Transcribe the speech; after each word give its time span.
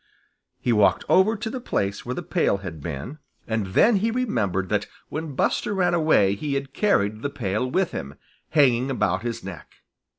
He 0.59 0.73
walked 0.73 1.05
over 1.07 1.35
to 1.35 1.49
the 1.51 1.61
place 1.61 2.03
where 2.03 2.15
the 2.15 2.23
pail 2.23 2.57
had 2.65 2.81
been, 2.81 3.19
and 3.45 3.67
then 3.67 3.97
he 3.97 4.09
remembered 4.09 4.69
that 4.69 4.87
when 5.09 5.35
Buster 5.35 5.75
ran 5.75 5.93
away 5.93 6.33
he 6.33 6.55
had 6.55 6.73
carried 6.73 7.21
the 7.21 7.29
pail 7.29 7.69
with 7.69 7.91
him, 7.91 8.15
hanging 8.49 8.89
about 8.89 9.21
his 9.21 9.43
neck. 9.43 9.75